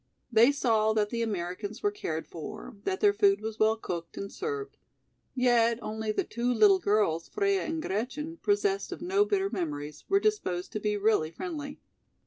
[0.31, 4.31] They saw that the Americans were cared for, that their food was well cooked and
[4.31, 4.75] served.
[5.35, 10.19] Yet only the two little girls, Freia and Gretchen, possessed of no bitter memories, were
[10.19, 11.79] disposed to be really friendly.